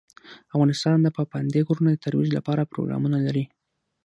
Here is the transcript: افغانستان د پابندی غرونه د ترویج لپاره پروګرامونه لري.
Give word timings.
افغانستان 0.53 0.97
د 1.01 1.07
پابندی 1.17 1.61
غرونه 1.67 1.89
د 1.93 1.99
ترویج 2.05 2.29
لپاره 2.37 2.69
پروګرامونه 2.71 3.17
لري. 3.25 3.45